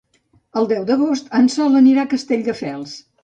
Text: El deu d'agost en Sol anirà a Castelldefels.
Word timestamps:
El 0.61 0.67
deu 0.71 0.85
d'agost 0.87 1.29
en 1.39 1.51
Sol 1.55 1.79
anirà 1.81 2.07
a 2.09 2.13
Castelldefels. 2.17 2.97